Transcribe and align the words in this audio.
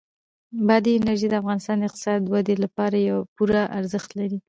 بادي 0.67 0.91
انرژي 0.97 1.27
د 1.29 1.33
افغانستان 1.41 1.75
د 1.77 1.83
اقتصادي 1.87 2.27
ودې 2.29 2.55
لپاره 2.63 2.97
پوره 3.35 3.63
ارزښت 3.79 4.09
لري. 4.19 4.37